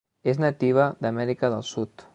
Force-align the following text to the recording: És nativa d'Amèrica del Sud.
És 0.31 0.39
nativa 0.43 0.87
d'Amèrica 1.05 1.55
del 1.57 1.67
Sud. 1.75 2.07